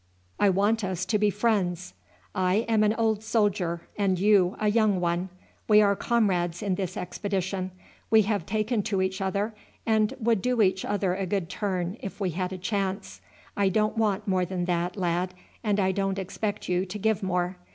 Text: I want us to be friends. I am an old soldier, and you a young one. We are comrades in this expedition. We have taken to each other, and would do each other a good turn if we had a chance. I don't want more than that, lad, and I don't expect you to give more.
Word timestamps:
I 0.39 0.49
want 0.49 0.83
us 0.83 1.05
to 1.05 1.19
be 1.19 1.29
friends. 1.29 1.93
I 2.33 2.65
am 2.67 2.81
an 2.81 2.95
old 2.95 3.21
soldier, 3.21 3.81
and 3.95 4.17
you 4.17 4.55
a 4.59 4.67
young 4.67 4.99
one. 4.99 5.29
We 5.67 5.79
are 5.83 5.95
comrades 5.95 6.63
in 6.63 6.73
this 6.73 6.97
expedition. 6.97 7.69
We 8.09 8.23
have 8.23 8.47
taken 8.47 8.81
to 8.81 9.03
each 9.03 9.21
other, 9.21 9.53
and 9.85 10.11
would 10.19 10.41
do 10.41 10.59
each 10.63 10.83
other 10.83 11.13
a 11.13 11.27
good 11.27 11.49
turn 11.49 11.97
if 12.01 12.19
we 12.19 12.31
had 12.31 12.51
a 12.51 12.57
chance. 12.57 13.21
I 13.55 13.69
don't 13.69 13.95
want 13.95 14.27
more 14.27 14.43
than 14.43 14.65
that, 14.65 14.97
lad, 14.97 15.35
and 15.63 15.79
I 15.79 15.91
don't 15.91 16.17
expect 16.17 16.67
you 16.67 16.83
to 16.83 16.97
give 16.97 17.21
more. 17.21 17.57